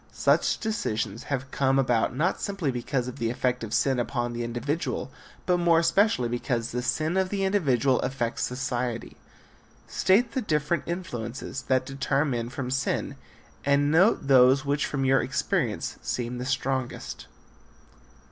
[0.11, 4.43] Such decisions have come about not simply because of the effect of sin upon the
[4.43, 5.11] individual
[5.45, 9.15] but more especially because the sin of the individual affects society.
[9.87, 13.15] State the different influences that deter men from sin
[13.63, 17.27] and note those which from your experience seem the strongest.